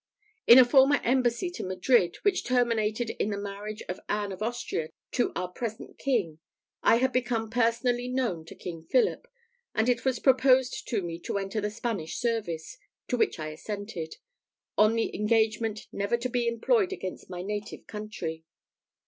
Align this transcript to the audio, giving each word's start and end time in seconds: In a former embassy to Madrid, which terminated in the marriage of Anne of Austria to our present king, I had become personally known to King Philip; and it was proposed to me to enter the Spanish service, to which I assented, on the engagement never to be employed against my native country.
In 0.47 0.57
a 0.57 0.65
former 0.65 0.99
embassy 1.03 1.51
to 1.51 1.63
Madrid, 1.63 2.15
which 2.23 2.43
terminated 2.43 3.11
in 3.19 3.29
the 3.29 3.37
marriage 3.37 3.83
of 3.87 3.99
Anne 4.09 4.31
of 4.31 4.41
Austria 4.41 4.89
to 5.11 5.31
our 5.35 5.49
present 5.49 5.99
king, 5.99 6.39
I 6.81 6.95
had 6.95 7.11
become 7.13 7.51
personally 7.51 8.07
known 8.07 8.45
to 8.45 8.55
King 8.55 8.83
Philip; 8.89 9.27
and 9.75 9.87
it 9.87 10.03
was 10.03 10.17
proposed 10.17 10.87
to 10.87 11.03
me 11.03 11.19
to 11.19 11.37
enter 11.37 11.61
the 11.61 11.69
Spanish 11.69 12.15
service, 12.17 12.79
to 13.09 13.15
which 13.17 13.37
I 13.37 13.49
assented, 13.49 14.15
on 14.75 14.95
the 14.95 15.15
engagement 15.15 15.87
never 15.91 16.17
to 16.17 16.29
be 16.29 16.47
employed 16.47 16.91
against 16.91 17.29
my 17.29 17.43
native 17.43 17.85
country. 17.85 18.43